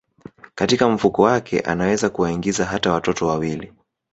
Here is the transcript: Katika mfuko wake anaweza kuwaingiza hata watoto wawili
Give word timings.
Katika 0.55 0.89
mfuko 0.89 1.21
wake 1.21 1.59
anaweza 1.59 2.09
kuwaingiza 2.09 2.65
hata 2.65 2.93
watoto 2.93 3.27
wawili 3.27 3.73